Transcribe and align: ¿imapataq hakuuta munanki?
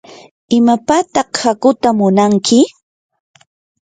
¿imapataq 0.57 1.29
hakuuta 1.43 1.89
munanki? 1.97 2.59